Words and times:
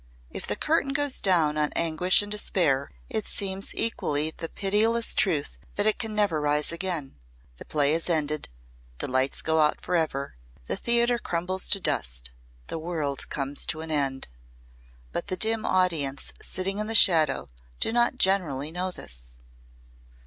If 0.31 0.47
the 0.47 0.55
curtain 0.55 0.93
goes 0.93 1.21
down 1.21 1.59
on 1.59 1.71
anguish 1.75 2.23
and 2.23 2.31
despair 2.31 2.89
it 3.07 3.27
seems 3.27 3.71
equally 3.75 4.31
the 4.31 4.49
pitiless 4.49 5.13
truth 5.13 5.59
that 5.75 5.85
it 5.85 5.99
can 5.99 6.15
never 6.15 6.41
rise 6.41 6.71
again; 6.71 7.17
the 7.57 7.65
play 7.65 7.93
is 7.93 8.09
ended; 8.09 8.49
the 8.97 9.07
lights 9.07 9.43
go 9.43 9.59
out 9.59 9.79
forever; 9.79 10.33
the 10.65 10.75
theatre 10.75 11.19
crumbles 11.19 11.67
to 11.69 11.79
dust; 11.79 12.31
the 12.65 12.79
world 12.79 13.29
comes 13.29 13.63
to 13.67 13.81
an 13.81 13.91
end. 13.91 14.27
But 15.11 15.27
the 15.27 15.37
dim 15.37 15.67
audience 15.67 16.33
sitting 16.41 16.79
in 16.79 16.87
the 16.87 16.95
shadow 16.95 17.49
do 17.79 17.91
not 17.91 18.17
generally 18.17 18.71
know 18.71 18.89
this. 18.89 19.25